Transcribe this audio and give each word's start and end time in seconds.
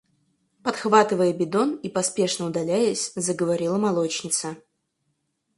–подхватывая 0.63 1.31
бидон 1.31 1.75
и 1.75 1.87
поспешно 1.87 2.47
удаляясь, 2.47 3.11
заговорила 3.13 3.77
молочница. 3.77 4.57